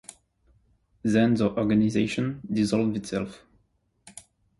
[1.03, 3.43] Then the organization dissolved itself.